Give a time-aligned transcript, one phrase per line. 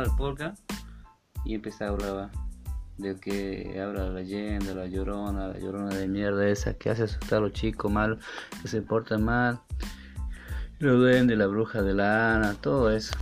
[0.00, 0.54] al polka
[1.44, 2.30] y empecé a hablar
[2.98, 7.38] de que habla la leyenda, la llorona, la llorona de mierda esa que hace asustar
[7.38, 8.18] a los chicos malos,
[8.60, 9.60] que se portan mal,
[10.78, 13.14] lo duendes, la bruja de la Ana, todo eso.